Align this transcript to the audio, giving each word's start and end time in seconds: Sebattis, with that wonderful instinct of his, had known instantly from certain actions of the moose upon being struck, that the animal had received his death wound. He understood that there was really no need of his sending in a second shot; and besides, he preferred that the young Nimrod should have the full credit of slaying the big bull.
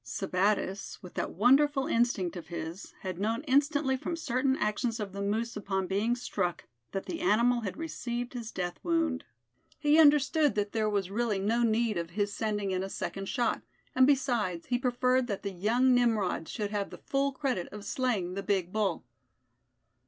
Sebattis, 0.03 0.97
with 1.03 1.13
that 1.13 1.29
wonderful 1.29 1.85
instinct 1.85 2.35
of 2.35 2.47
his, 2.47 2.95
had 3.01 3.19
known 3.19 3.43
instantly 3.43 3.95
from 3.95 4.15
certain 4.15 4.57
actions 4.57 4.99
of 4.99 5.13
the 5.13 5.21
moose 5.21 5.55
upon 5.55 5.85
being 5.85 6.15
struck, 6.15 6.63
that 6.91 7.05
the 7.05 7.19
animal 7.21 7.61
had 7.61 7.77
received 7.77 8.33
his 8.33 8.51
death 8.51 8.79
wound. 8.81 9.25
He 9.77 9.99
understood 9.99 10.55
that 10.55 10.71
there 10.71 10.89
was 10.89 11.11
really 11.11 11.37
no 11.37 11.61
need 11.61 11.97
of 11.99 12.09
his 12.17 12.33
sending 12.33 12.71
in 12.71 12.81
a 12.81 12.89
second 12.89 13.29
shot; 13.29 13.61
and 13.93 14.07
besides, 14.07 14.65
he 14.65 14.79
preferred 14.79 15.27
that 15.27 15.43
the 15.43 15.51
young 15.53 15.93
Nimrod 15.93 16.47
should 16.49 16.71
have 16.71 16.89
the 16.89 16.97
full 17.05 17.31
credit 17.31 17.67
of 17.67 17.85
slaying 17.85 18.33
the 18.33 18.41
big 18.41 18.73
bull. 18.73 19.05